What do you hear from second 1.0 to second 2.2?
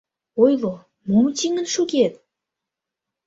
мом тӱҥын шогет?